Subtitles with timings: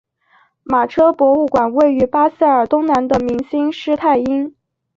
[0.63, 4.55] 马车博物馆位于巴塞尔东南的明兴施泰因。